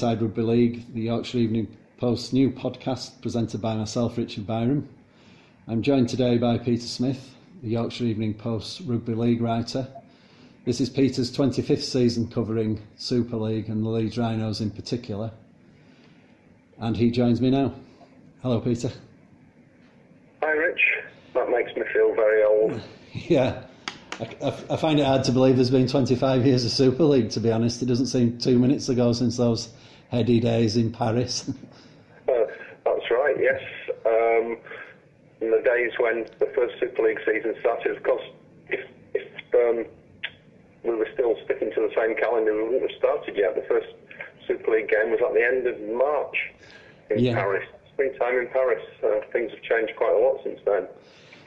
[0.00, 4.88] Inside Rugby League, the Yorkshire Evening Post's new podcast presented by myself, Richard Byram.
[5.68, 9.86] I'm joined today by Peter Smith, the Yorkshire Evening Post's Rugby League writer.
[10.64, 15.32] This is Peter's 25th season covering Super League and the Leeds Rhinos in particular.
[16.78, 17.74] And he joins me now.
[18.40, 18.90] Hello, Peter.
[20.42, 20.80] Hi, Rich.
[21.34, 22.80] That makes me feel very old.
[23.12, 23.64] yeah.
[24.18, 27.40] I, I, find it hard to believe there's been 25 years of Super League, to
[27.40, 27.82] be honest.
[27.82, 29.68] It doesn't seem two minutes ago since those
[30.10, 31.48] heady days in Paris.
[32.28, 32.32] uh,
[32.84, 33.60] that's right, yes.
[34.06, 34.56] Um,
[35.40, 38.22] in the days when the first Super League season started, of course,
[38.68, 39.86] if, if um,
[40.84, 43.54] we were still sticking to the same calendar, we wouldn't have started yet.
[43.54, 43.88] The first
[44.46, 46.36] Super League game was at the end of March
[47.10, 47.34] in yeah.
[47.34, 47.66] Paris.
[47.92, 48.82] Springtime in Paris.
[49.02, 50.86] Uh, things have changed quite a lot since then.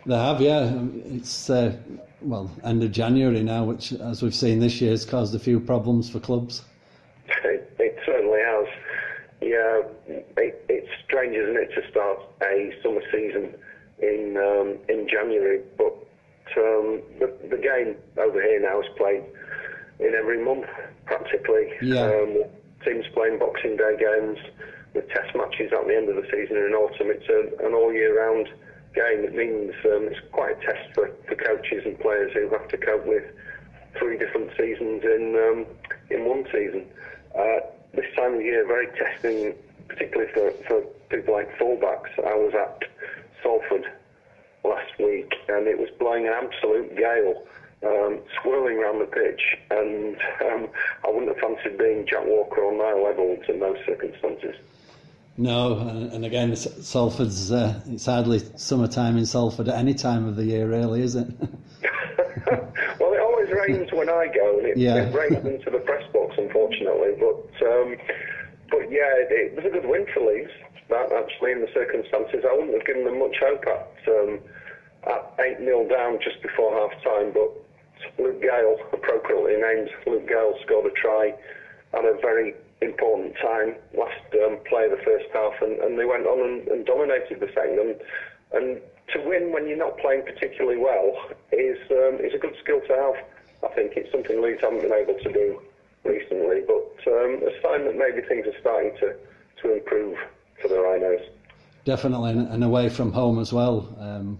[0.05, 0.71] They have, yeah.
[1.05, 1.75] It's uh,
[2.21, 5.59] well end of January now, which, as we've seen this year, has caused a few
[5.59, 6.63] problems for clubs.
[7.27, 7.62] It, it certainly has.
[9.53, 9.85] Yeah,
[10.37, 13.53] it, it's strange, isn't it, to start a summer season
[14.01, 15.93] in um, in January, but
[16.57, 19.21] um, the, the game over here now is played
[19.99, 20.65] in every month
[21.05, 21.69] practically.
[21.83, 22.01] Yeah.
[22.01, 22.43] Um,
[22.83, 24.39] teams playing Boxing Day games
[24.95, 27.13] with test matches at the end of the season in autumn.
[27.13, 28.47] It's a, an all year round
[28.95, 29.21] game.
[29.21, 32.77] It means um, it's quite a test for, for coaches and players who have to
[32.77, 33.23] cope with
[33.99, 35.65] three different seasons in um,
[36.09, 36.85] in one season.
[37.37, 39.53] Uh, this time of year, very testing,
[39.87, 42.09] particularly for, for people like fullbacks.
[42.19, 42.83] I was at
[43.41, 43.85] Salford
[44.63, 47.45] last week, and it was blowing an absolute gale.
[47.85, 50.69] Um, swirling around the pitch, and um,
[51.03, 54.55] I wouldn't have fancied being Jack Walker or Niall Evalds in those circumstances.
[55.35, 60.45] No, and again, Salford's uh, it's hardly summertime in Salford at any time of the
[60.45, 61.27] year, really, is it?
[62.99, 65.03] well, it always rains when I go, and it, yeah.
[65.03, 67.15] it rains into the press box, unfortunately.
[67.19, 67.97] But um,
[68.73, 70.51] but yeah, it, it, was a good win for Leeds.
[70.89, 74.39] That actually, in the circumstances, I wouldn't have given them much hope at um,
[75.05, 77.31] at eight 0 down just before half time.
[77.33, 77.53] But
[78.17, 81.33] Luke Gale, appropriately named Luke Gale, scored a try
[81.93, 86.05] at a very important time last um, play of the first half, and, and they
[86.05, 87.79] went on and, and dominated the second.
[87.79, 87.95] And,
[88.53, 88.81] and
[89.13, 91.13] to win when you're not playing particularly well
[91.51, 93.17] is um, is a good skill to have.
[93.63, 95.61] I think it's something Leeds haven't been able to do
[96.03, 99.15] recently, but um, a sign that maybe things are starting to,
[99.61, 100.17] to improve
[100.61, 101.21] for the Rhinos.
[101.85, 103.93] Definitely, and away from home as well.
[103.99, 104.39] Um,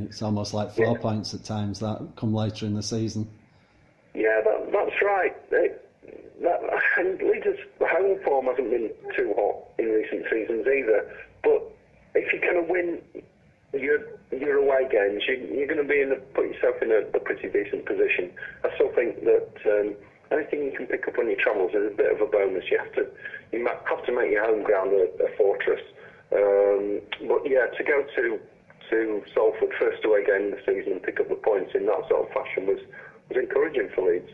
[0.00, 1.00] it's almost like four yeah.
[1.00, 3.28] points at times that come later in the season.
[4.12, 5.36] Yeah, that, that's right.
[5.52, 5.88] It,
[6.42, 6.60] that,
[6.98, 11.14] and Leeds' home form hasn't been too hot in recent seasons either.
[11.42, 11.62] But
[12.14, 13.02] if you're going to win
[13.72, 13.98] your
[14.32, 17.20] your away games, you, are going to be in a, put yourself in a, a
[17.20, 18.32] pretty decent position.
[18.64, 19.94] I still think that um,
[20.34, 22.64] anything you can pick up on your travels is a bit of a bonus.
[22.70, 23.06] You have to
[23.52, 25.80] you have to make your home ground a, a fortress.
[26.32, 28.40] Um, but yeah, to go to
[28.90, 32.08] to Salford first away game of the season and pick up the points in that
[32.08, 32.80] sort of fashion was
[33.28, 34.30] was encouraging for Leeds.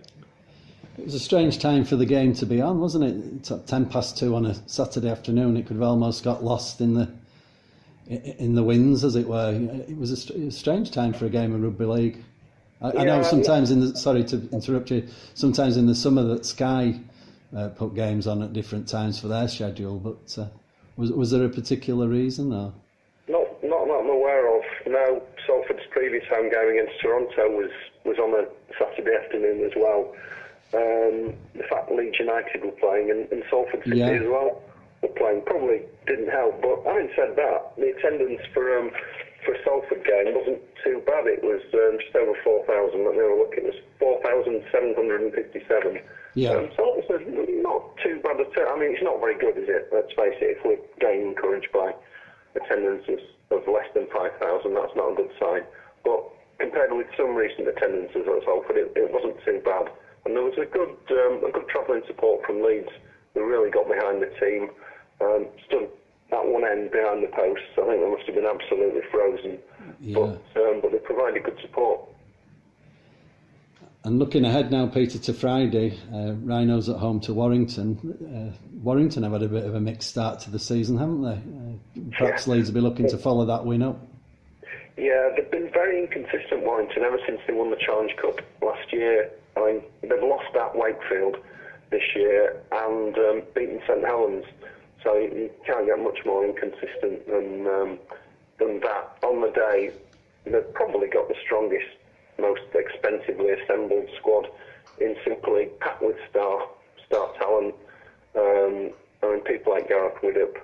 [0.99, 3.37] It was a strange time for the game to be on, wasn't it?
[3.37, 5.56] It's at ten past two on a Saturday afternoon.
[5.56, 7.09] It could have almost got lost in the
[8.09, 9.53] in the winds, as it were.
[9.89, 12.25] It was a, a strange time for a game of rugby league.
[12.83, 15.07] I, yeah, I know sometimes in the sorry to interrupt you.
[15.35, 16.99] Sometimes in the summer that Sky
[17.57, 20.49] uh, put games on at different times for their schedule, but uh,
[20.97, 22.73] was was there a particular reason or?
[23.29, 24.63] Not not that I'm aware of.
[24.87, 27.71] No, Salford's previous home game against Toronto was
[28.05, 28.49] was on a
[28.79, 30.15] Saturday afternoon as well.
[30.73, 34.11] Um, the fact that Leeds United were playing and, and Salford City yeah.
[34.11, 34.63] as well
[35.03, 36.63] were playing probably didn't help.
[36.63, 38.91] But having said that, the attendance for um,
[39.45, 41.27] for a Salford game wasn't too bad.
[41.27, 43.04] It was um, just over 4,000.
[43.04, 43.54] Let me have a look.
[43.57, 46.01] It was 4,757.
[46.34, 46.54] Yeah.
[46.54, 47.22] Um, so it was
[47.65, 48.69] not too bad at all.
[48.71, 49.89] I mean, it's not very good, is it?
[49.92, 50.59] Let's face it.
[50.59, 51.95] If we're getting encouraged by
[52.54, 53.21] attendances
[53.51, 55.65] of less than 5,000, that's not a good sign.
[56.04, 56.22] But
[56.60, 59.89] compared with some recent attendances at Salford, it, it wasn't too bad.
[60.25, 62.92] And there was a good um, a good travelling support from Leeds.
[63.33, 64.69] They really got behind the team.
[65.21, 65.89] Um, stood
[66.32, 67.65] at one end behind the posts.
[67.74, 69.59] I think they must have been absolutely frozen.
[70.00, 70.15] Yeah.
[70.15, 72.00] But um, but they provided good support.
[74.03, 77.98] And looking ahead now, Peter, to Friday, uh, Rhinos at home to Warrington.
[78.24, 82.00] Uh, Warrington have had a bit of a mixed start to the season, haven't they?
[82.00, 82.54] Uh, perhaps yeah.
[82.54, 84.00] Leeds will be looking to follow that win up.
[84.97, 89.30] Yeah, they've been very inconsistent, Warrington, ever since they won the Challenge Cup last year.
[89.56, 91.36] I mean, they've lost at Wakefield
[91.91, 94.44] this year and um, beaten St Helens,
[95.03, 97.99] so you can't get much more inconsistent than um,
[98.59, 99.19] than that.
[99.23, 99.91] On the day,
[100.45, 101.89] they've probably got the strongest,
[102.39, 104.49] most expensively assembled squad
[105.01, 105.17] in
[105.49, 106.69] League, packed with star
[107.07, 107.75] star talent.
[108.37, 108.91] Um,
[109.23, 110.57] I mean, people like Gareth Widdop,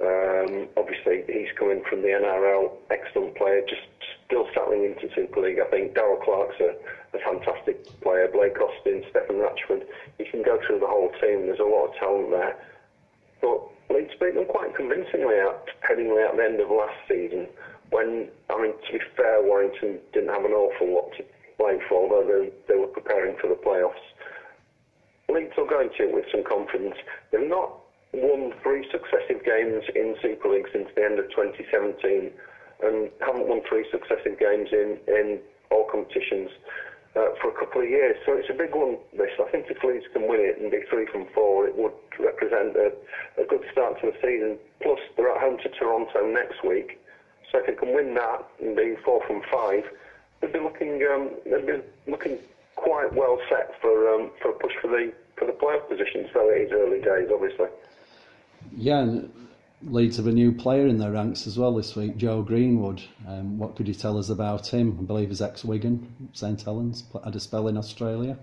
[0.00, 3.82] um, obviously he's coming from the NRL, excellent player, just
[4.26, 5.58] still settling into Super League.
[5.60, 6.74] I think Daryl Clarke's a,
[7.16, 9.86] a fantastic player, Blake Austin, Stefan Ratchford.
[10.18, 12.56] You can go through the whole team, there's a lot of talent there.
[13.40, 13.60] But
[13.94, 17.46] Leeds beat them quite convincingly out, Headingley at the end of last season
[17.90, 21.24] when, I mean, to be fair, Warrington didn't have an awful lot to
[21.58, 24.02] play for, although they, they were preparing for the playoffs.
[25.28, 26.96] Leeds are going into it with some confidence.
[27.30, 27.78] They've not
[28.12, 32.30] won three successive games in Super League since the end of 2017
[32.82, 35.38] and haven't won three successive games in, in
[35.70, 36.50] all competitions
[37.16, 38.16] uh, for a couple of years.
[38.26, 39.32] So it's a big one, this.
[39.40, 42.76] I think if Leeds can win it and be three from four, it would represent
[42.76, 42.92] a,
[43.40, 44.58] a good start to the season.
[44.82, 47.00] Plus, they're at home to Toronto next week.
[47.50, 49.84] So if they can win that and be four from five,
[50.40, 52.38] they'd be looking um, they'd be looking
[52.74, 56.28] quite well set for um, for a push for the for the playoff positions.
[56.34, 57.68] Though it is early days, obviously.
[58.76, 59.20] Yeah,
[59.82, 63.02] Leeds have a new player in their ranks as well this week, Joe Greenwood.
[63.28, 64.96] Um, what could you tell us about him?
[64.98, 68.38] I believe he's ex Wigan, St Helens, had a spell in Australia.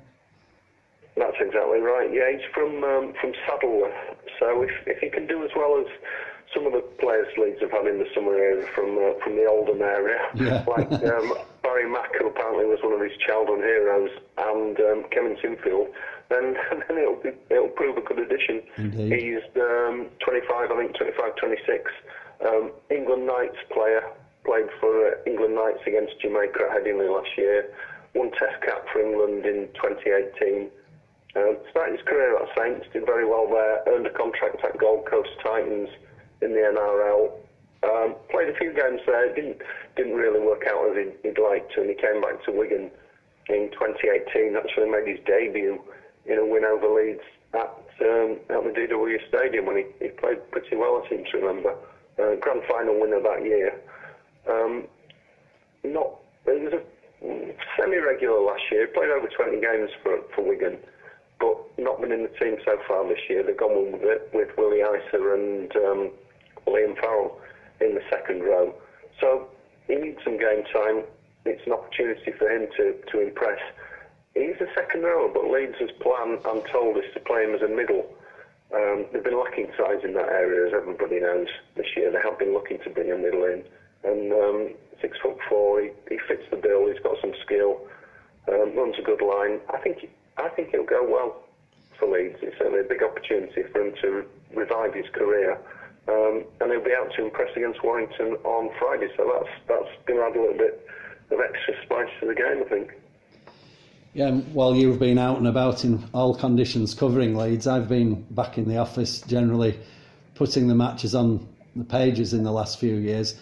[1.16, 2.10] That's exactly right.
[2.14, 3.94] Yeah, he's from um, from Saddleworth.
[4.40, 5.88] So if if he can do as well as
[6.54, 9.46] some of the players Leeds have had in the summer area from uh, from the
[9.46, 10.64] Oldham area, yeah.
[10.68, 11.34] like um,
[11.64, 15.90] Barry Mack, who apparently was one of his childhood heroes, and um, Kevin Sinfield,
[16.30, 16.56] then
[16.88, 18.62] then it'll be, it'll prove a good addition.
[18.78, 19.22] Indeed.
[19.22, 21.92] He's um, 25, I think 25, 26.
[22.46, 24.04] Um, England Knights player,
[24.46, 27.70] played for uh, England Knights against Jamaica at Headingley last year.
[28.16, 30.70] Won Test cap for England in 2018.
[31.36, 33.82] Uh, started his career at Saints, did very well there.
[33.88, 35.90] Earned a contract at Gold Coast Titans
[36.42, 37.32] in the NRL.
[37.84, 39.58] Um, played a few games there, didn't
[39.98, 42.92] didn't really work out as he'd, he'd liked to, and he came back to Wigan
[43.50, 44.56] in 2018.
[44.56, 45.82] Actually made his debut
[46.26, 47.24] in a win over Leeds
[47.54, 47.70] at
[48.02, 51.04] um, at the DW Stadium when he, he played pretty well.
[51.04, 51.76] I seem to remember.
[52.20, 53.74] Uh, grand final winner that year.
[54.50, 54.88] Um,
[55.84, 56.82] not he was a
[57.78, 58.88] semi-regular last year.
[58.88, 60.78] Played over 20 games for for Wigan
[61.44, 63.44] but not been in the team so far this year.
[63.44, 66.12] They've gone with it with Willie Isa and um,
[66.68, 67.40] Liam Farrell
[67.82, 68.74] in the second row.
[69.20, 69.48] So
[69.88, 71.04] he needs some game time.
[71.46, 73.60] It's an opportunity for him to, to impress.
[74.36, 77.68] He's a second rower, but Leeds' plan, I'm told, is to play him as a
[77.68, 78.16] middle.
[78.74, 82.12] Um, they've been lacking size in that area, as everybody knows, this year.
[82.12, 83.64] They have been looking to bring a middle in.
[84.04, 86.88] And um, six foot four, he, he fits the bill.
[86.88, 87.88] He's got some skill,
[88.50, 89.60] um, runs a good line.
[89.72, 91.44] I think I think he'll go well
[92.00, 92.40] for Leeds.
[92.42, 94.26] It's certainly a big opportunity for him to
[94.56, 95.60] revive his career.
[96.08, 99.10] Um, and he'll be out to impress against Warrington on Friday.
[99.16, 100.86] So that's that's going to add a little bit
[101.30, 102.92] of extra spice to the game, I think.
[104.16, 108.60] Yeah, while you've been out and about in all conditions covering Leeds, I've been back
[108.60, 109.80] in the office generally
[110.36, 113.34] putting the matches on the pages in the last few years.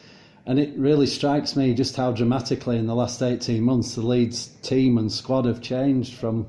[0.45, 4.47] And it really strikes me just how dramatically in the last 18 months the Leeds
[4.61, 6.47] team and squad have changed from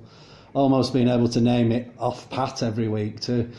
[0.55, 3.51] almost being able to name it off pat every week to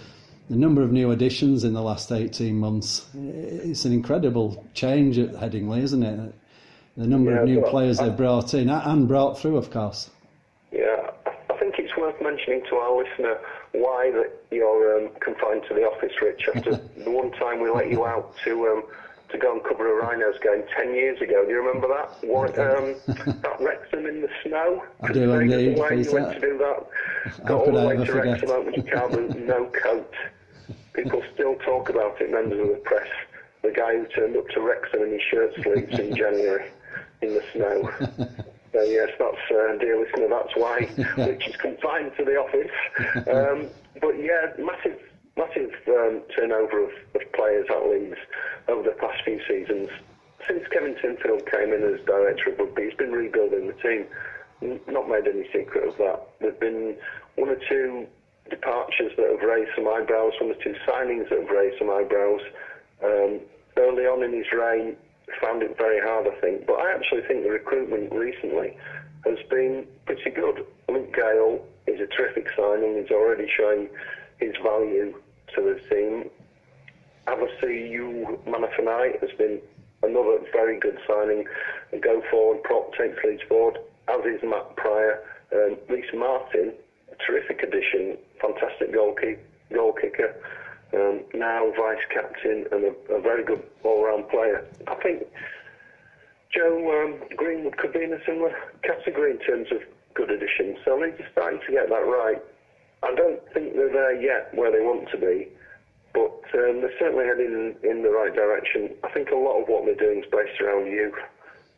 [0.50, 3.06] the number of new additions in the last 18 months.
[3.14, 6.34] It's an incredible change at Headingley, isn't it?
[6.96, 10.10] The number yeah, of new players they've brought in and brought through, of course.
[10.74, 11.12] Yeah,
[11.52, 13.38] I think it's worth mentioning to our listener
[13.74, 16.50] why that you're um, confined to the office, Rich.
[16.56, 18.84] After the one time we let you out to um,
[19.34, 21.44] to go and cover a Rhinos game 10 years ago.
[21.44, 22.28] Do you remember that?
[22.28, 22.96] What, um,
[23.42, 24.84] that Wrexham in the snow?
[25.02, 25.78] I do indeed.
[25.78, 27.46] Way you went to do that.
[27.46, 28.14] Got all the way to?
[28.14, 30.14] Wrexham, opened your with no coat.
[30.94, 33.08] People still talk about it, members of the press.
[33.64, 36.70] The guy who turned up to Wrexham in his shirt sleeves in January
[37.22, 38.38] in the snow.
[38.86, 40.28] Yes, that's uh, dear listener.
[40.30, 40.82] That's why
[41.28, 42.72] which is confined to the office.
[43.28, 43.68] Um,
[44.02, 45.00] but yeah, massive
[45.38, 48.18] massive um, turnover of, of, players at Leeds
[48.68, 49.90] over the past few seasons.
[50.48, 54.06] Since Kevin Sinfield came in as director of rugby, he's been rebuilding the team.
[54.88, 56.22] Not made any secret of that.
[56.40, 56.96] There've been
[57.36, 58.08] one or two
[58.50, 62.42] departures that have raised some eyebrows, one or two signings that have raised some eyebrows.
[63.04, 63.40] Um,
[63.78, 64.96] early on in his reign,
[65.42, 66.66] found it very hard, I think.
[66.66, 68.78] But I actually think the recruitment recently
[69.26, 70.66] has been pretty good.
[70.90, 73.02] Luke Gale is a terrific signing.
[73.02, 73.90] He's already showing
[74.40, 75.14] his value
[75.56, 76.30] to the team.
[77.28, 79.62] Ava Seumanufagai has been
[80.04, 81.46] another very good signing.
[81.94, 83.78] A go forward prop takes Leeds forward,
[84.10, 85.24] as is Matt Prior.
[85.54, 86.74] Um, Rhyse Martin,
[87.12, 89.40] a terrific addition, fantastic goal, kick,
[89.72, 90.36] goal kicker.
[90.94, 94.66] Um, now vice captain and a, a very good all-round player.
[94.88, 95.24] I think
[96.54, 99.80] Joe um, Greenwood could be in a similar category in terms of
[100.14, 100.78] good additions.
[100.86, 102.42] So Leeds are starting to get that right.
[103.02, 105.50] I don't think they're there yet where they want to be,
[106.14, 108.92] but um, they're certainly heading in, in the right direction.
[109.04, 111.18] I think a lot of what they're doing is based around youth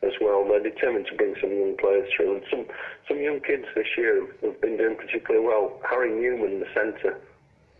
[0.03, 0.45] as well.
[0.45, 2.65] They're determined to bring some young players through, and some
[3.07, 5.79] some young kids this year have been doing particularly well.
[5.89, 7.17] Harry Newman, the centre,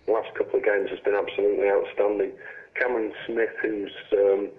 [0.08, 2.32] last couple of games has been absolutely outstanding.
[2.76, 4.50] Cameron Smith, who's um,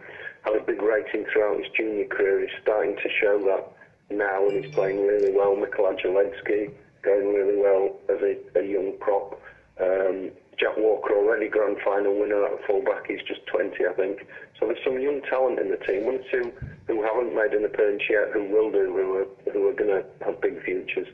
[0.45, 3.73] had a big rating throughout his junior career, is starting to show that
[4.15, 5.55] now, and he's playing really well.
[5.57, 6.73] Mikolaj Oledzki
[7.03, 9.41] going really well as a, a young prop.
[9.81, 13.07] Um, Jack Walker already grand final winner at fullback.
[13.07, 14.26] He's just 20, I think.
[14.59, 16.07] So there's some young talent in the team.
[16.07, 16.50] One or two
[16.87, 20.05] who haven't made an appearance yet, who will do, who are, who are going to
[20.25, 21.09] have big futures.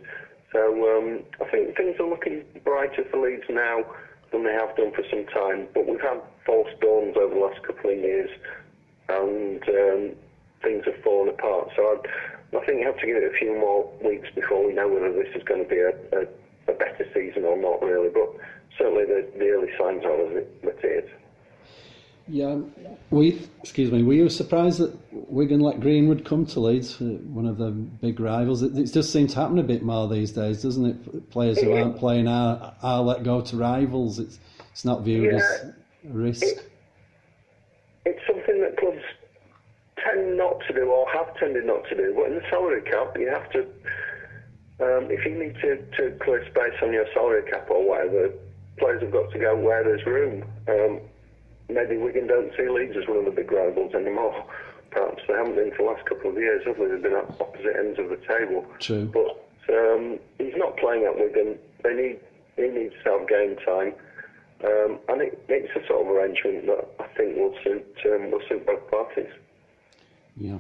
[0.53, 0.61] So
[0.97, 3.85] um, I think things are looking brighter for Leeds now
[4.33, 5.69] than they have done for some time.
[5.75, 8.31] But we've had false dawns over the last couple of years,
[9.09, 10.17] and um,
[10.63, 11.71] things have fallen apart.
[11.77, 14.73] So I, I think you have to give it a few more weeks before we
[14.73, 16.23] know whether this is going to be a, a,
[16.69, 18.09] a better season or not, really.
[18.09, 18.37] But
[18.79, 21.11] certainly the, the early signs are that it is.
[22.33, 22.61] Yeah,
[23.11, 24.03] we excuse me.
[24.03, 28.63] Were you surprised that Wigan let Greenwood come to Leeds, one of the big rivals?
[28.63, 31.31] It, it just seems to happen a bit more these days, doesn't it?
[31.31, 34.19] Players who aren't playing are, are let go to rivals.
[34.19, 34.39] It's
[34.71, 35.75] it's not viewed yeah, as a
[36.09, 36.43] risk.
[36.43, 36.73] It,
[38.07, 39.03] it's something that clubs
[40.03, 42.15] tend not to do or have tended not to do.
[42.17, 43.61] But in the salary cap, you have to.
[44.81, 48.33] Um, if you need to, to clear space on your salary cap or whatever,
[48.79, 50.45] players have got to go where there's room.
[50.67, 51.03] Um,
[51.73, 54.45] maybe Wigan don't see Leeds as one of the big rivals anymore.
[54.91, 56.87] Perhaps they haven't been for the last couple of years, have they?
[56.87, 58.67] They've been at opposite ends of the table.
[58.79, 59.07] True.
[59.07, 61.59] But um, he's not playing at Wigan.
[61.83, 62.21] They need
[62.57, 63.95] he needs to have game time.
[64.65, 68.43] Um, and it, it's a sort of arrangement that I think will suit um, will
[68.49, 69.33] suit both parties.
[70.37, 70.59] Yeah.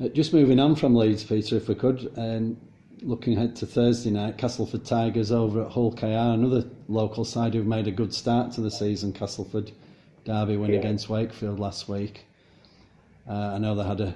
[0.00, 2.56] Uh, just moving on from Leeds, Peter, if we could, and
[3.02, 7.66] looking ahead to Thursday night, Castleford Tigers over at Hull KR, another local side who've
[7.66, 9.12] made a good start to the season.
[9.12, 9.72] Castleford
[10.24, 10.78] Derby win yeah.
[10.78, 12.24] against Wakefield last week.
[13.28, 14.14] Uh, I know they had a,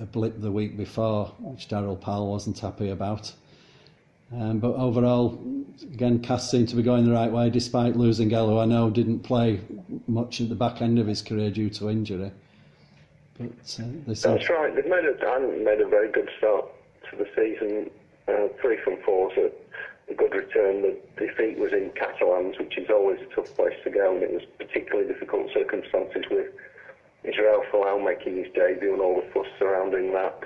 [0.00, 3.32] a, blip the week before, which Daryl Powell wasn't happy about.
[4.32, 5.38] Um, but overall,
[5.82, 8.58] again, Cass seemed to be going the right way despite losing Gallo.
[8.58, 9.60] I know didn't play
[10.06, 12.32] much at the back end of his career due to injury.
[13.38, 14.74] But uh, That's right.
[14.74, 16.66] They've made a, made a very good start
[17.10, 17.90] to the season.
[18.26, 19.30] Uh, three from four
[20.10, 20.82] a, good return.
[20.82, 24.32] The defeat was in Catalans, which is always a tough place to go, and it
[24.32, 26.52] was particularly difficult circumstances with
[27.24, 30.40] Israel Folau making his debut and all the fuss surrounding that.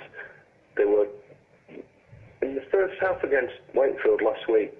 [0.76, 1.08] They were
[2.42, 4.72] in the first half against Wakefield last week.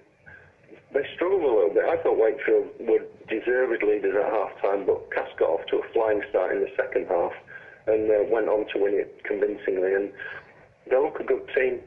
[0.93, 1.85] They struggled a little bit.
[1.85, 5.93] I thought Wakefield were deserved leaders at half time, but Cass got off to a
[5.93, 7.33] flying start in the second half
[7.87, 9.93] and uh, went on to win it convincingly.
[9.93, 10.13] And
[10.89, 11.81] they look a good team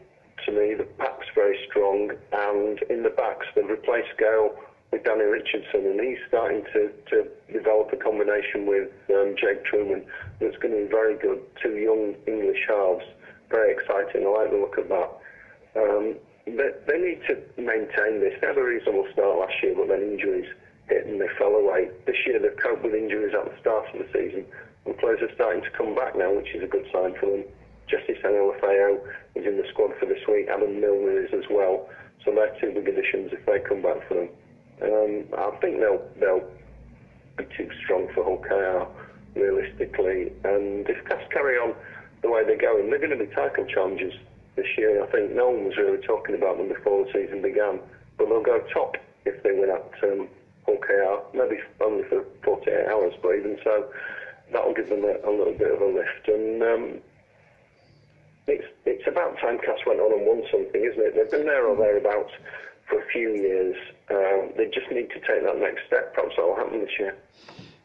[0.45, 0.73] to me.
[0.73, 4.55] The pack's very strong, and in the backs they've replaced Gale
[4.91, 10.05] with Danny Richardson, and he's starting to, to develop a combination with um, Jake Trueman
[10.39, 11.41] that's going to be very good.
[11.61, 13.05] Two young English halves,
[13.49, 14.25] very exciting.
[14.25, 15.09] I like the look of that.
[15.75, 18.33] Um, they, they need to maintain this.
[18.41, 20.49] They had a reasonable start last year, but then injuries
[20.89, 21.89] hit and they fell away.
[22.05, 24.45] This year they've coped with injuries at the start of the season,
[24.85, 27.43] and players are starting to come back now, which is a good sign for them.
[27.91, 28.99] Jesse Sene-Lefao
[29.35, 30.47] is in the squad for this week.
[30.47, 31.89] Adam Milner is as well.
[32.23, 34.29] So they're two big additions if they come back for them.
[34.81, 36.47] Um, I think they'll they'll
[37.37, 38.87] be too strong for Hull KR
[39.37, 40.31] realistically.
[40.43, 41.75] And if Cass carry on
[42.21, 44.13] the way they're going, they're going to be title challengers
[44.55, 45.03] this year.
[45.03, 47.79] I think no one was really talking about them before the season began,
[48.17, 50.27] but they'll go top if they win at um,
[50.65, 51.37] Hull KR.
[51.37, 53.91] Maybe only for 48 hours, but even so,
[54.51, 56.27] that'll give them a, a little bit of a lift.
[56.27, 57.01] And um,
[58.47, 61.15] it's it's about time Cass went on and won something, isn't it?
[61.15, 62.31] They've been there or thereabouts
[62.87, 63.75] for a few years.
[64.09, 66.13] Um, they just need to take that next step.
[66.13, 67.15] Perhaps that will happen this year.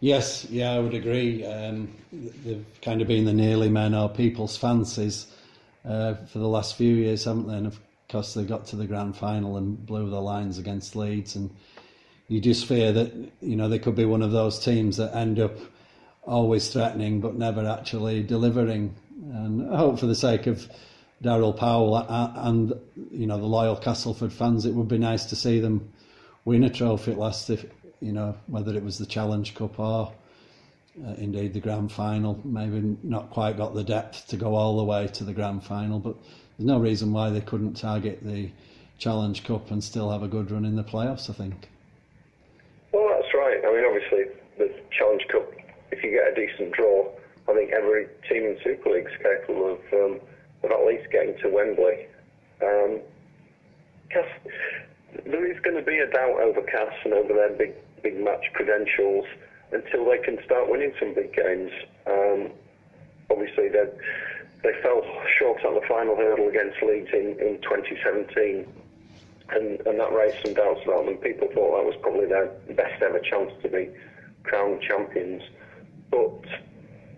[0.01, 1.45] Yes, yeah, I would agree.
[1.45, 5.27] Um, they've kind of been the nearly men or people's fancies
[5.85, 7.55] uh, for the last few years, haven't they?
[7.55, 11.37] And of course, they got to the grand final and blew the lines against Leeds,
[11.37, 11.51] and
[12.29, 15.39] you just fear that you know they could be one of those teams that end
[15.39, 15.57] up
[16.25, 20.68] always threatening but never actually delivering and I uh, hope for the sake of
[21.23, 22.73] Daryl Powell uh, uh, and
[23.11, 25.92] you know the loyal Castleford fans, it would be nice to see them
[26.44, 27.49] win a trophy at last.
[27.50, 27.64] If
[28.00, 30.12] you know whether it was the Challenge Cup or
[31.04, 34.85] uh, indeed the grand final, maybe not quite got the depth to go all the
[34.85, 36.16] way to the grand final, but
[36.58, 38.50] there's no reason why they couldn't target the
[38.99, 41.30] Challenge Cup and still have a good run in the playoffs.
[41.30, 41.68] I think.
[42.92, 43.61] Well, that's right.
[43.64, 45.50] I mean, obviously the Challenge Cup,
[45.92, 47.11] if you get a decent draw
[47.49, 50.21] I think every team in Super League is capable of, um,
[50.65, 52.07] of at least getting to Wembley.
[52.62, 53.00] Um,
[55.25, 58.45] there is going to be a doubt over Cass and over their big big match
[58.53, 59.25] credentials
[59.73, 61.73] until they can start winning some big games.
[62.07, 62.50] Um,
[63.31, 63.87] obviously, they
[64.62, 65.03] they fell
[65.38, 68.67] short on the final hurdle against Leeds in, in 2017,
[69.50, 71.17] and, and that raised some doubts about them.
[71.19, 73.91] People thought that was probably their best ever chance to be
[74.45, 75.43] crowned champions,
[76.11, 76.43] but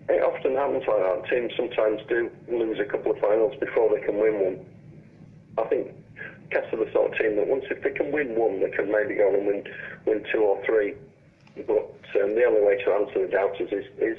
[0.08, 1.28] it often happens like that.
[1.28, 4.66] Teams sometimes do lose a couple of finals before they can win one.
[5.58, 5.88] I think
[6.50, 8.90] Cass are the sort of team that once if they can win one, they can
[8.90, 9.64] maybe go and win
[10.06, 10.94] win two or three.
[11.66, 14.18] But um, the only way to answer the doubters is, is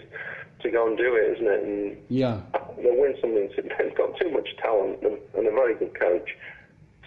[0.61, 1.63] to go and do it, isn't it?
[1.63, 2.41] And yeah,
[2.77, 3.49] they'll win something.
[3.55, 6.29] They've got too much talent and, and a very good coach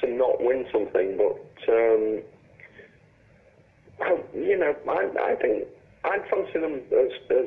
[0.01, 1.17] to not win something.
[1.17, 2.23] But um,
[4.35, 5.69] you know, I, I think
[6.05, 7.47] I'd fancy them as, as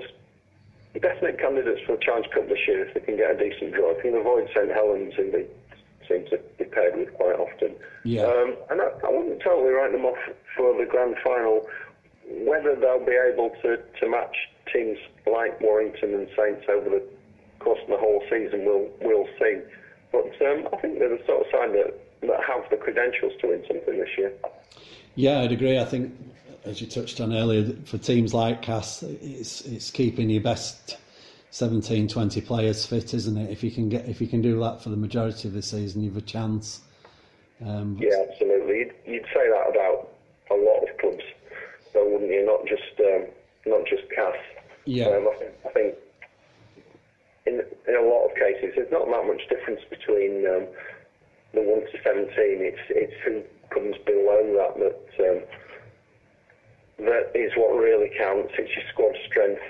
[1.00, 3.92] definite candidates for Challenge Cup this year if they can get a decent draw.
[3.92, 5.46] If you can avoid St Helens, who they
[6.08, 7.76] seem to be paired with quite often.
[8.04, 8.24] Yeah.
[8.24, 10.18] Um, and I, I wouldn't totally write them off
[10.56, 11.68] for the grand final.
[12.28, 14.36] Whether they'll be able to, to match
[14.72, 17.04] teams like Warrington and Saints over the
[17.60, 19.62] course of the whole season, we'll, we'll see.
[20.12, 23.48] But um, I think they're the sort of side that, that have the credentials to
[23.48, 24.34] win something this year.
[25.16, 25.80] Yeah, I'd agree.
[25.80, 26.14] I think
[26.66, 30.98] as you touched on earlier, for teams like Cass, it's it's keeping your best
[31.52, 33.50] 17, 20 players fit, isn't it?
[33.50, 36.04] If you can get if you can do that for the majority of the season,
[36.04, 36.82] you've a chance.
[37.66, 38.80] Um, yeah, absolutely.
[38.80, 40.10] You'd, you'd, say that about
[40.52, 41.24] a lot of clubs,
[41.94, 42.46] though, wouldn't you?
[42.46, 43.28] Not just um,
[43.66, 44.36] not just Cass.
[44.84, 45.06] Yeah.
[45.06, 45.96] Um, I, think, I think
[47.46, 50.68] in in a lot of cases, there's not that much difference between um,
[51.54, 52.68] the one to seventeen.
[52.68, 55.44] It's it's who comes below that that um,
[57.00, 58.54] that is what really counts.
[58.58, 59.62] It's your squad strength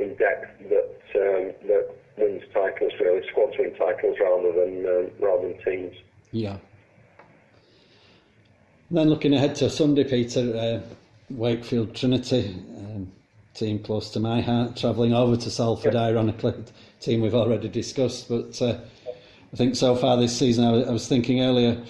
[0.00, 2.92] and depth that um, that wins titles.
[3.00, 5.96] Really, squads win titles rather than um, rather than teams.
[6.32, 6.56] Yeah.
[8.90, 10.80] then looking ahead to Sunday, Peter, uh,
[11.30, 13.12] Wakefield Trinity, um,
[13.54, 15.94] team close to my heart, travelling over to Salford.
[15.94, 16.02] Yeah.
[16.02, 16.54] Ironically,
[17.00, 18.78] team we've already discussed, but uh,
[19.52, 21.80] I think so far this season, I was, I was thinking earlier,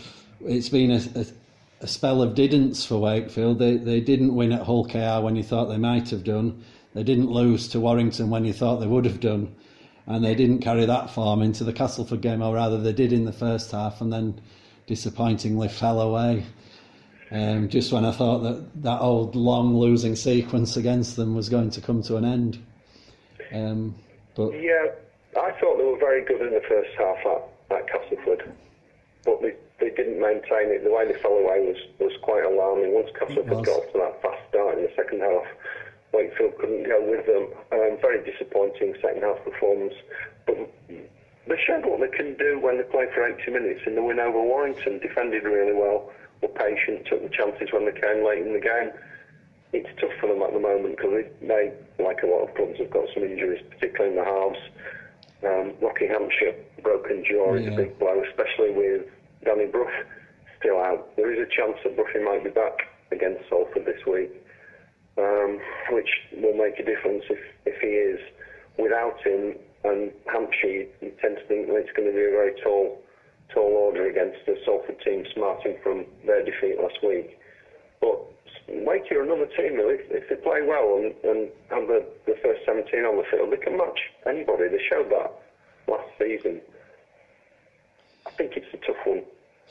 [0.45, 1.25] it's been a, a
[1.85, 3.59] a spell of didn'ts for Wakefield.
[3.59, 6.65] They they didn't win at Hull KR when you thought they might have done.
[6.95, 9.55] They didn't lose to Warrington when you thought they would have done,
[10.07, 13.27] and they didn't carry that form into the Castleford game, or rather they did in
[13.27, 14.41] the first half, and then
[14.87, 16.47] disappointingly fell away.
[17.31, 21.69] Um, just when I thought that that old long losing sequence against them was going
[21.71, 22.65] to come to an end.
[23.53, 23.95] Um,
[24.35, 24.87] but yeah,
[25.37, 28.51] I thought they were very good in the first half at, at Castleford,
[29.27, 29.53] but they
[29.85, 30.83] they didn't maintain it.
[30.85, 32.97] The way they fell away was, was quite alarming.
[32.97, 35.45] Once Castleford got off to that fast start in the second half,
[36.13, 37.53] Wakefield couldn't go with them.
[37.69, 39.95] Um, very disappointing second half performance.
[40.47, 40.57] But
[40.89, 44.19] they showed what they can do when they play for 80 minutes in the win
[44.19, 44.99] over Warrington.
[45.01, 46.09] Defended really well,
[46.41, 48.89] were patient, took the chances when they came late in the game.
[49.75, 51.65] It's tough for them at the moment because they, they,
[52.03, 54.63] like a lot of clubs, have got some injuries, particularly in the halves.
[55.45, 55.75] Um,
[56.09, 57.61] Hampshire broken jaw yeah.
[57.61, 59.05] is a big blow, especially with
[59.45, 59.91] Danny Brough
[60.59, 61.15] still out.
[61.17, 64.33] There is a chance that Broughy might be back against Salford this week,
[65.19, 68.21] um, which will make a difference if, if he is.
[68.79, 69.55] Without him
[69.85, 72.99] and Hampshire, you tend to think that it's going to be a very tall
[73.53, 77.39] tall order against the Salford team smarting from their defeat last week.
[78.01, 78.19] But
[78.69, 82.65] Wake are another team if, if they play well and, and have the, the first
[82.67, 84.69] 17 on the field, they can match anybody.
[84.69, 85.31] They showed that
[85.87, 86.63] last season.
[88.27, 89.23] I think it's a tough one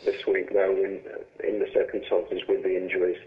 [0.05, 1.01] this week now in,
[1.43, 3.17] in the circumstances with the injuries.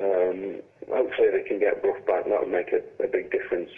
[0.00, 2.24] Um, hopefully they can get Brough back.
[2.24, 3.70] That would make a, a big difference.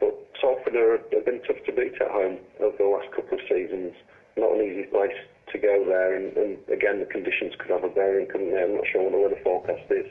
[0.00, 3.44] But Salford are, have been tough to beat at home over the last couple of
[3.48, 3.94] seasons.
[4.36, 5.16] Not an easy place
[5.52, 8.62] to go there, and, and again the conditions could have a bearing, couldn't they?
[8.62, 10.06] I'm not sure what the weather forecast is,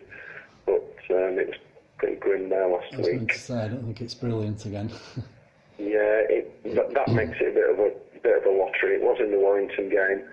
[0.66, 1.58] but um, it was
[1.98, 3.32] pretty grim there last I week.
[3.34, 4.90] To say, I don't think it's brilliant again.
[5.78, 7.92] yeah, it, that, that makes it a bit of a
[8.24, 8.96] bit of a lottery.
[8.96, 10.24] It was in the Warrington game.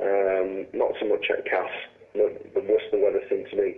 [0.00, 1.70] Um, not so much at Cass.
[2.14, 3.76] The, the worse the weather seemed to be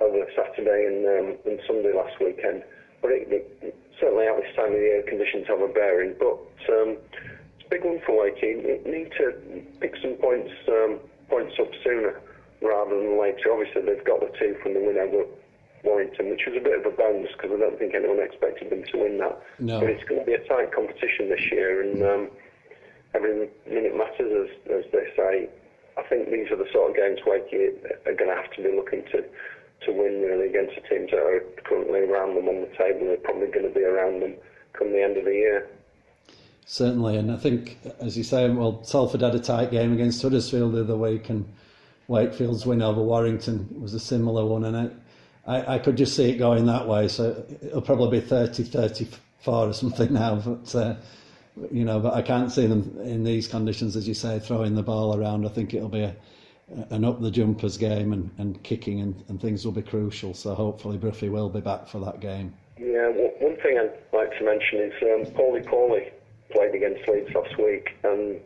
[0.00, 2.62] over Saturday and, um, and Sunday last weekend.
[3.00, 3.28] But it,
[3.62, 6.14] it, certainly at this time of the year, conditions have a bearing.
[6.18, 6.36] But
[6.68, 7.00] um,
[7.56, 8.60] it's a big one for Wakey.
[8.60, 9.32] It need to
[9.80, 12.20] pick some points um, points up sooner
[12.60, 13.52] rather than later.
[13.52, 15.24] Obviously, they've got the two from the win over
[15.84, 18.84] Warrington, which was a bit of a bonus because I don't think anyone expected them
[18.92, 19.40] to win that.
[19.58, 19.80] No.
[19.80, 22.30] But it's going to be a tight competition this year, and um,
[23.14, 25.48] every minute matters, as, as they say.
[25.96, 28.74] I think these are the sort of games you are going to have to be
[28.74, 29.22] looking to,
[29.86, 33.06] to win really against the teams that are currently around them on the table.
[33.06, 34.34] They're probably going to be around them
[34.72, 35.68] come the end of the year.
[36.66, 40.72] Certainly, and I think, as you say, well, Salford had a tight game against Huddersfield
[40.72, 41.46] the other week, and
[42.08, 45.00] Wakefield's win over Warrington was a similar one, and
[45.46, 47.06] I, I could just see it going that way.
[47.06, 50.74] So it'll probably be 30 34 or something now, but.
[50.74, 50.96] Uh,
[51.70, 54.82] you know, but I can't see them in these conditions, as you say, throwing the
[54.82, 55.46] ball around.
[55.46, 56.16] I think it'll be a,
[56.90, 60.34] an up the jumpers game and, and kicking and, and things will be crucial.
[60.34, 62.54] So hopefully Broughy will be back for that game.
[62.78, 66.10] Yeah, well, one thing I'd like to mention is um, Pauli Pauli
[66.50, 68.40] played against Leeds last week, and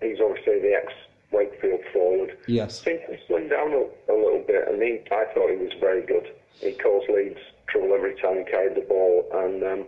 [0.00, 0.92] he's obviously the ex
[1.30, 2.36] Wakefield forward.
[2.46, 2.82] Yes.
[2.82, 6.04] Seems to slim down a, a, little bit, and he, I thought he was very
[6.04, 6.26] good.
[6.60, 9.84] He caused Leeds trouble every time he carried the ball, and um,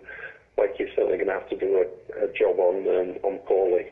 [0.59, 3.87] Wakey's certainly going to have to do a, a job on um, on Pauli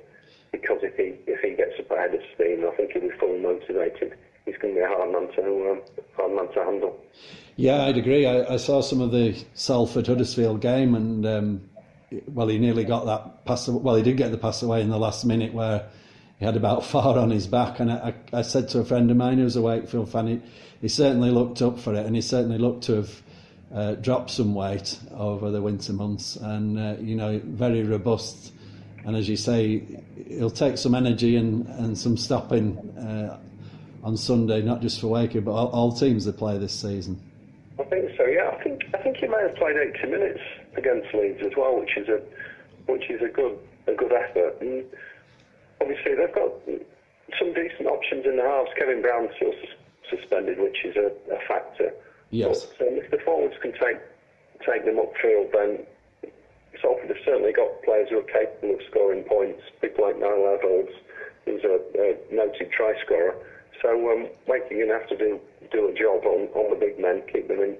[0.52, 3.40] because if he if he gets a bit of steam, I think he'll be fully
[3.40, 4.14] motivated.
[4.44, 5.82] He's going to be a hard man to um,
[6.16, 7.00] hard man to handle.
[7.56, 8.26] Yeah, I'd agree.
[8.26, 11.70] I, I saw some of the Salford Huddersfield game, and um,
[12.28, 13.68] well, he nearly got that pass.
[13.68, 15.88] Well, he did get the pass away in the last minute where
[16.38, 17.80] he had about four on his back.
[17.80, 20.26] And I, I, I said to a friend of mine who was a Wakefield fan,
[20.26, 20.40] he,
[20.80, 23.22] he certainly looked up for it, and he certainly looked to have
[23.74, 28.52] uh, some weight over the winter months, and uh, you know, very robust.
[29.04, 29.82] And as you say,
[30.28, 33.40] it'll take some energy and, and some stopping uh,
[34.04, 37.20] on Sunday, not just for Wakey, but all, all teams that play this season.
[37.78, 38.24] I think so.
[38.26, 40.40] Yeah, I think I think he may have played 80 minutes
[40.76, 42.20] against Leeds as well, which is a
[42.86, 44.60] which is a good a good effort.
[44.60, 44.84] And
[45.80, 46.52] obviously they've got
[47.38, 48.70] some decent options in the halves.
[48.78, 51.92] Kevin Brown still sus- suspended, which is a, a factor.
[52.32, 52.66] Yes.
[52.78, 54.00] But um, if the forwards can take
[54.66, 55.84] take them upfield, then
[56.80, 59.60] Salford have certainly got players who are capable of scoring points.
[59.80, 60.94] People like Niall Evalds,
[61.44, 63.36] who's a, a noted try scorer.
[63.82, 65.40] So um, to have to do
[65.70, 67.76] do a job on, on the big men, keep them in,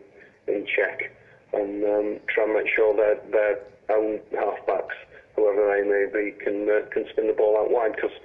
[0.48, 1.12] in check,
[1.52, 4.96] and um, try and make sure that their own halfbacks,
[5.36, 7.94] whoever they may be, can uh, can spin the ball out wide.
[7.96, 8.16] Because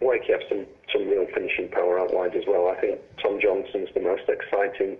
[0.00, 2.68] Wakey have some some real finishing power out wide as well.
[2.68, 4.96] I think Tom Johnstone's the most exciting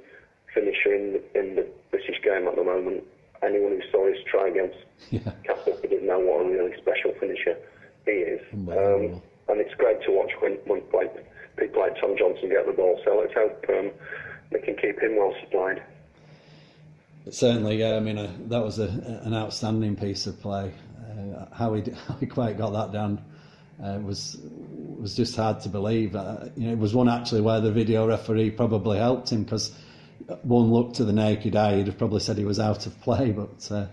[0.54, 3.04] finisher in the, in the British game at the moment.
[3.42, 4.78] Anyone who saw his try against
[5.10, 5.32] yeah.
[5.44, 7.56] Castleford didn't know what a really special finisher
[8.04, 8.40] he is.
[8.52, 11.12] Um, and it's great to watch when, when like,
[11.56, 13.00] people like Tom Johnstone get the ball.
[13.04, 13.90] So let's hope um,
[14.50, 15.82] they can keep him well supplied.
[17.30, 17.96] Certainly, yeah.
[17.96, 18.88] I mean, uh, that was a,
[19.24, 20.72] an outstanding piece of play.
[21.08, 23.22] Uh, how he how he quite got that down
[23.82, 24.38] uh, was
[24.98, 26.16] was just hard to believe.
[26.16, 29.72] Uh, you know, it was one actually where the video referee probably helped him because
[30.42, 33.30] one look to the naked eye, you'd have probably said he was out of play,
[33.30, 33.86] but uh,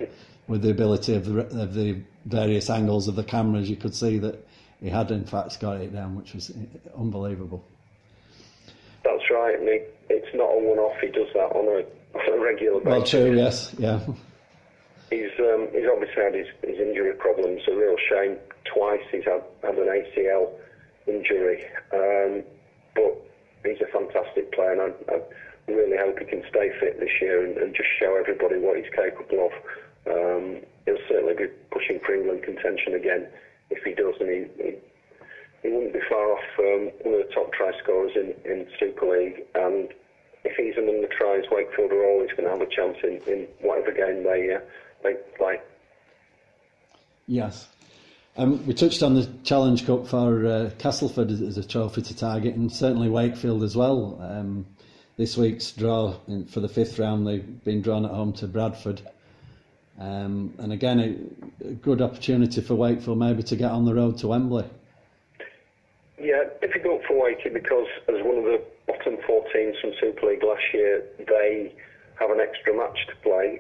[0.48, 4.18] with the ability of the, of the various angles of the cameras, you could see
[4.20, 4.46] that
[4.82, 6.52] he had in fact got it down, which was
[6.98, 7.64] unbelievable.
[9.04, 11.00] That's right, and he, it's not a one-off.
[11.02, 12.92] He does that on a, on a regular basis.
[12.92, 14.00] Well, true, yes, yeah.
[15.10, 17.62] He's um, he's obviously had his, his injury problems.
[17.68, 18.38] A real shame.
[18.66, 20.52] Twice he's had, had an ACL
[21.08, 22.44] injury, um,
[22.94, 23.18] but
[23.66, 25.22] he's a fantastic player, and I, I
[25.76, 28.92] really hope he can stay fit this year and, and just show everybody what he's
[28.96, 29.54] capable of.
[30.08, 33.28] Um, he'll certainly be pushing for England contention again
[33.70, 34.76] if he does, and he, he,
[35.64, 39.06] he wouldn't be far off um, one of the top try scorers in, in Super
[39.06, 39.46] League.
[39.56, 39.90] And
[40.44, 43.48] if he's among the tries, Wakefield are always going to have a chance in, in
[43.62, 44.60] whatever game they uh,
[45.04, 45.60] they play.
[47.28, 47.68] Yes.
[48.38, 52.56] Um, we touched on the Challenge Cup for uh, Castleford as, a trophy to target,
[52.56, 54.18] and certainly Wakefield as well.
[54.22, 54.66] Um,
[55.20, 59.02] this week's draw in, for the fifth round, they've been drawn at home to Bradford.
[60.00, 60.98] Um, and again,
[61.62, 64.64] a, a, good opportunity for Wakefield maybe to get on the road to Wembley.
[66.18, 70.42] Yeah, difficult for Wakey because as one of the bottom four teams from Super League
[70.42, 71.76] last year, they
[72.18, 73.60] have an extra match to play,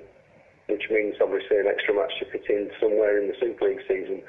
[0.68, 4.22] which means obviously an extra match to fit in somewhere in the Super League season,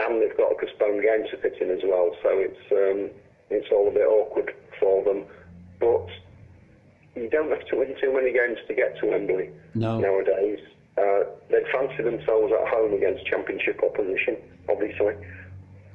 [0.00, 2.10] and they've got a postponed game to fit in as well.
[2.24, 3.08] So it's um,
[3.50, 5.22] it's all a bit awkward for them,
[5.78, 6.08] but
[7.20, 10.00] you don't have to win too many games to get to Wembley no.
[10.00, 10.58] nowadays.
[10.96, 14.36] Uh, they'd fancy themselves at home against Championship opposition,
[14.68, 15.14] obviously.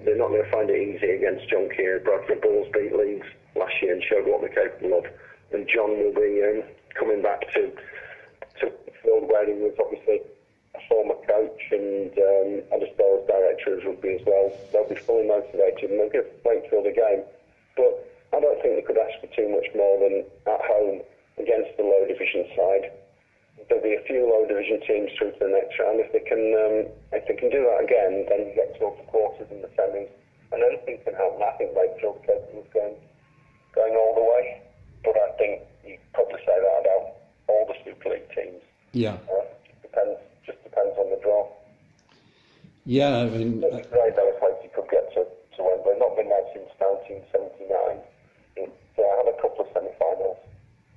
[0.06, 2.00] They're not going to find it easy against John Kear.
[2.00, 5.06] Bradford Bulls beat Leeds last year and showed what they're capable of.
[5.52, 7.72] And John will be um, coming back to
[8.62, 8.72] to
[9.04, 10.22] field where he was obviously
[10.76, 14.54] a former coach and um, a sports director as rugby as well.
[14.72, 17.24] They'll be fully motivated and they'll give Wakefield a game.
[17.76, 17.94] But
[18.34, 21.02] I don't think they could ask for too much more than at home
[21.38, 22.92] against the low division side.
[23.68, 26.00] There'll be a few low division teams through to the next round.
[26.00, 26.76] If they can, um,
[27.12, 30.12] if they can do that again, then you get to the quarters and the semis,
[30.52, 31.42] and anything can happen.
[31.42, 32.96] I think Wakefield capable of going
[33.74, 34.62] going all the way,
[35.04, 37.04] but I think you probably say that about
[37.48, 38.62] all the Super League teams.
[38.92, 39.18] Yeah.
[39.28, 40.20] Uh, just depends.
[40.46, 41.50] Just depends on the draw.
[42.86, 43.64] Yeah, I mean.
[43.64, 45.98] It'd be great though if Wakey could get to, to Wembley.
[45.98, 48.06] Not been there since 1979
[49.66, 50.38] it's semi-finals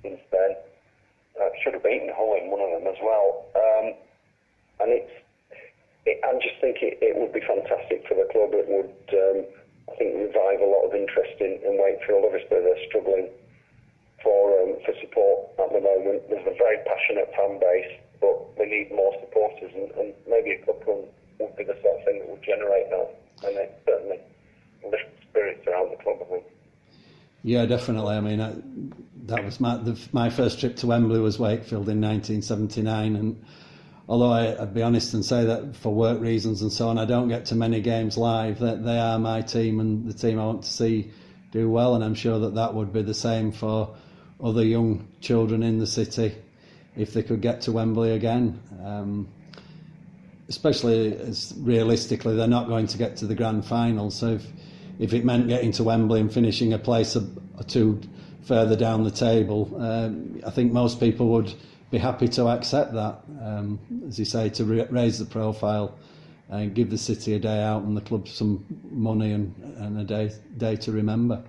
[0.03, 0.55] since then.
[1.39, 3.45] Uh, should have beaten Hull in one of them as well.
[3.55, 3.85] Um,
[4.83, 5.15] and it's,
[6.05, 8.51] it, I just think it, it would be fantastic for the club.
[8.51, 9.47] It would, um,
[9.87, 12.27] I think, revive a lot of interest in, in Wakefield.
[12.27, 13.31] Obviously, they're struggling
[14.19, 16.27] for um, for support at the moment.
[16.27, 20.61] There's a very passionate fan base, but we need more supporters, and, and maybe a
[20.67, 21.07] couple
[21.39, 23.15] would be the sort of thing that would generate that,
[23.47, 24.19] and it certainly
[24.83, 26.19] lift spirits around the club.
[26.19, 26.45] I think.
[27.59, 28.15] Yeah, definitely.
[28.15, 28.53] I mean, I,
[29.25, 33.43] that was my the, my first trip to Wembley was Wakefield in 1979, and
[34.07, 37.03] although I, would be honest and say that for work reasons and so on, I
[37.03, 38.59] don't get to many games live.
[38.59, 41.11] That they are my team and the team I want to see
[41.51, 43.93] do well, and I'm sure that that would be the same for
[44.41, 46.33] other young children in the city
[46.95, 48.57] if they could get to Wembley again.
[48.85, 49.27] Um,
[50.47, 54.11] especially as realistically, they're not going to get to the grand final.
[54.11, 54.47] So if,
[54.99, 57.23] if it meant getting to Wembley and finishing a place or
[57.67, 57.99] two
[58.43, 61.53] further down the table, um, I think most people would
[61.89, 63.21] be happy to accept that.
[63.41, 65.97] Um, as you say, to re- raise the profile
[66.49, 70.03] and give the city a day out and the club some money and, and a
[70.03, 71.43] day day to remember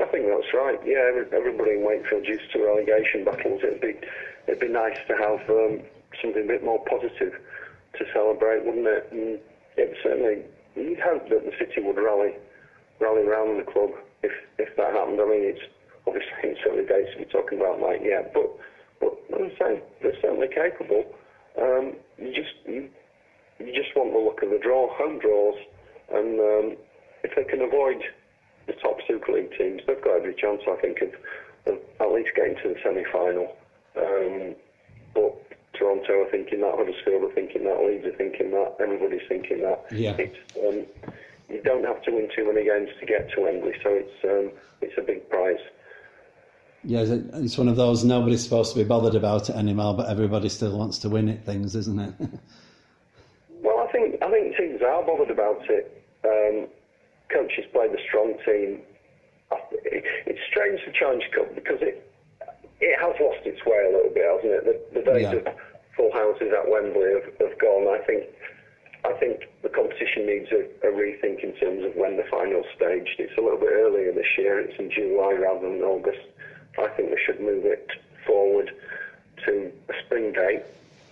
[0.00, 0.78] I think that's right.
[0.86, 3.60] Yeah, everybody in Wakefield used to relegation battles.
[3.62, 3.94] It'd be
[4.46, 5.82] it'd be nice to have um,
[6.20, 7.38] something a bit more positive
[7.98, 9.08] to celebrate, wouldn't it?
[9.12, 9.38] And
[9.76, 10.42] it certainly
[10.76, 12.34] you'd hope that the city would rally
[13.00, 13.90] rally around the club
[14.22, 15.20] if if that happened.
[15.20, 15.66] I mean, it's
[16.06, 18.50] obviously it's early days to be talking about like yeah, but
[19.00, 21.04] but I'm saying they're certainly capable.
[21.60, 22.88] Um, you just you,
[23.58, 25.58] you just want the look of the draw, home draws,
[26.12, 26.76] and um,
[27.24, 28.02] if they can avoid
[28.66, 31.10] the top Super League teams, they've got every chance, I think, of,
[31.66, 33.56] of at least getting to the semi-final.
[33.96, 34.54] Um,
[35.82, 39.84] Toronto are thinking that, Huddersfield are thinking that, Leeds are thinking that, everybody's thinking that.
[39.90, 40.14] Yeah.
[40.16, 40.86] It's, um,
[41.48, 44.56] you don't have to win too many games to get to Wembley, so it's um,
[44.80, 45.60] it's a big prize.
[46.84, 50.48] Yeah, it's one of those nobody's supposed to be bothered about it anymore, but everybody
[50.48, 51.44] still wants to win it.
[51.44, 52.14] Things, isn't it?
[53.62, 56.04] well, I think I think teams are bothered about it.
[56.24, 56.68] Um,
[57.28, 58.80] coaches play the strong team.
[59.84, 62.10] It's strange the Challenge Cup because it
[62.80, 64.94] it has lost its way a little bit, hasn't it?
[64.94, 65.32] The, the days yeah.
[65.32, 65.71] of
[66.02, 67.86] full houses at Wembley have, have gone.
[67.86, 68.26] I think
[69.04, 73.18] I think the competition needs a, a, rethink in terms of when the final's staged.
[73.18, 74.60] It's a little bit earlier this year.
[74.60, 76.22] It's in July rather than August.
[76.78, 77.90] I think they should move it
[78.26, 78.70] forward
[79.44, 80.62] to a spring date,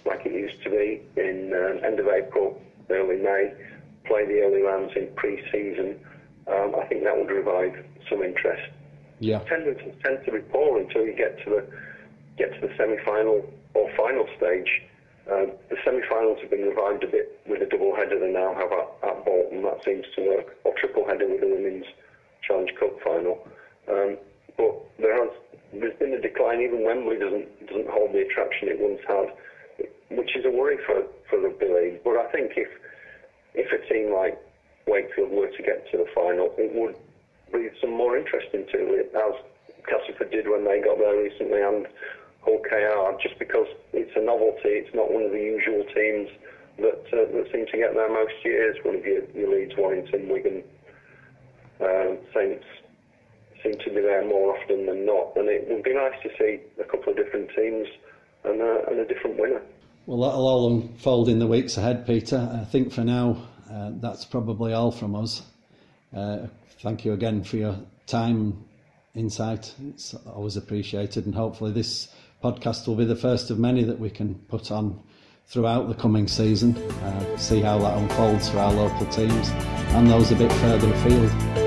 [0.07, 3.53] like it used to be in um, end of April, early May.
[4.07, 5.99] Play the early rounds in pre-season
[6.51, 8.73] um, I think that would revive some interest.
[9.21, 9.41] Yeah.
[9.43, 11.67] Attendance tends to be poor until you get to the
[12.37, 14.83] get to the semi-final or final stage.
[15.31, 18.73] Um, the semi-finals have been revived a bit with a double header they now have
[18.73, 19.63] at, at Bolton.
[19.63, 21.87] That seems to work, or triple header with the women's
[22.43, 23.47] Challenge Cup final.
[23.87, 24.17] Um,
[24.57, 25.31] but there has
[25.73, 26.61] there's been a decline.
[26.61, 29.31] Even Wembley doesn't doesn't hold the attraction it once had,
[30.11, 32.03] which is a worry for for rugby league.
[32.03, 32.69] But I think if
[33.55, 34.39] if a team like
[34.87, 36.97] Wakefield were to get to the final, it would
[37.51, 39.35] breathe some more interest into it, as
[39.87, 41.87] Castleford did when they got there recently, and
[42.43, 44.81] Hull KR, just because it's a novelty.
[44.81, 46.29] It's not one of the usual teams
[46.79, 48.77] that uh, that seem to get there most years.
[48.83, 50.63] One of your, your Leeds, Warrington, Wigan,
[51.81, 52.65] uh, Saints
[53.63, 56.61] seem to be there more often than not, and it would be nice to see
[56.81, 57.87] a couple of different teams
[58.45, 59.61] and, uh, and a different winner.
[60.07, 62.49] Well, that'll all unfold in the weeks ahead, Peter.
[62.53, 65.43] I think for now uh, that's probably all from us.
[66.17, 66.47] Uh,
[66.81, 67.77] thank you again for your
[68.07, 68.65] time
[69.15, 69.75] insight.
[69.89, 72.09] It's always appreciated, and hopefully, this
[72.43, 75.01] podcast will be the first of many that we can put on
[75.47, 76.77] throughout the coming season.
[76.77, 79.51] Uh, see how that unfolds for our local teams
[79.95, 81.60] and those a bit further afield.